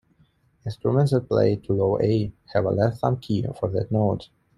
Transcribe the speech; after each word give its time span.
Instruments 0.65 1.11
that 1.11 1.29
play 1.29 1.57
to 1.57 1.73
low 1.73 1.99
A 1.99 2.33
have 2.55 2.65
a 2.65 2.71
left 2.71 3.01
thumb 3.01 3.17
key 3.19 3.45
for 3.59 3.69
that 3.69 3.91
note. 3.91 4.29